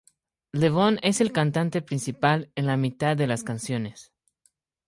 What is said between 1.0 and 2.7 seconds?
es el cantante principal en